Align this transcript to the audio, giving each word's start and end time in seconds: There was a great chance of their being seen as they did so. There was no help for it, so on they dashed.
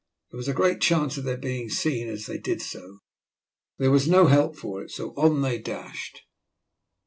There 0.31 0.37
was 0.39 0.47
a 0.47 0.53
great 0.55 0.81
chance 0.81 1.17
of 1.19 1.25
their 1.25 1.37
being 1.37 1.69
seen 1.69 2.07
as 2.09 2.25
they 2.25 2.39
did 2.39 2.59
so. 2.59 3.01
There 3.77 3.91
was 3.91 4.07
no 4.07 4.25
help 4.25 4.55
for 4.57 4.81
it, 4.81 4.89
so 4.89 5.09
on 5.13 5.43
they 5.43 5.59
dashed. 5.59 6.23